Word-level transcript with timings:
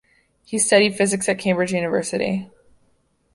He 0.43 0.57
studied 0.57 0.95
physics 0.95 1.29
at 1.29 1.37
Cambridge 1.37 1.73
University. 1.73 2.49